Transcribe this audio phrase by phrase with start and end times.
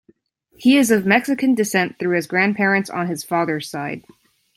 [0.57, 4.03] He is of Mexican descent through his grandparents on his father's side.